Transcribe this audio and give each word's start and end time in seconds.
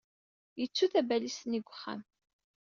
Yettu 0.59 0.85
tabalizt-nni 0.91 1.59
deg 1.59 1.67
wexxam. 1.69 2.01